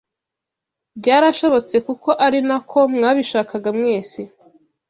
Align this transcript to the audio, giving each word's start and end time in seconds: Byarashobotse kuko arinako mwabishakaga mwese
Byarashobotse 0.99 1.75
kuko 1.87 2.09
arinako 2.25 2.79
mwabishakaga 2.93 3.69
mwese 3.77 4.21